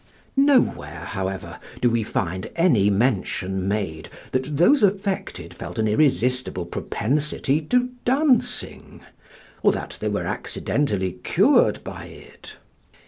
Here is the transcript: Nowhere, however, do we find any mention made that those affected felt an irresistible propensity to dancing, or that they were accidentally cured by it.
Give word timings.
Nowhere, 0.35 1.05
however, 1.05 1.59
do 1.79 1.87
we 1.91 2.01
find 2.01 2.49
any 2.55 2.89
mention 2.89 3.67
made 3.67 4.09
that 4.31 4.57
those 4.57 4.81
affected 4.81 5.53
felt 5.53 5.77
an 5.77 5.87
irresistible 5.87 6.65
propensity 6.65 7.61
to 7.67 7.87
dancing, 8.03 9.01
or 9.61 9.71
that 9.73 9.99
they 10.01 10.09
were 10.09 10.25
accidentally 10.25 11.19
cured 11.23 11.83
by 11.83 12.05
it. 12.05 12.57